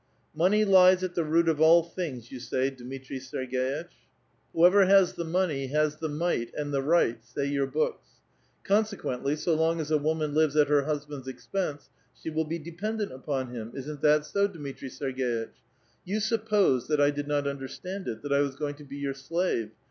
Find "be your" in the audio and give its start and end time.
18.83-19.13